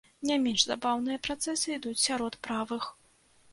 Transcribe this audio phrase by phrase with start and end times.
[0.27, 2.83] Не менш забаўныя працэсы ідуць сярод правых.